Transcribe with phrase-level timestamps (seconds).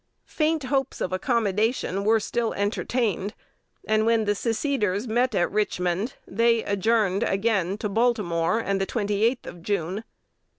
[0.25, 3.35] Faint hopes of accommodation were still entertained;
[3.87, 9.45] and, when the seceders met at Richmond, they adjourned again to Baltimore, and the 28th
[9.45, 10.03] of June.